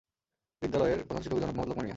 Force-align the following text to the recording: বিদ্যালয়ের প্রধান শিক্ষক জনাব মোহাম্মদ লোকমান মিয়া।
বিদ্যালয়ের 0.61 1.01
প্রধান 1.07 1.21
শিক্ষক 1.23 1.39
জনাব 1.41 1.53
মোহাম্মদ 1.55 1.69
লোকমান 1.69 1.79
মিয়া। 1.85 1.89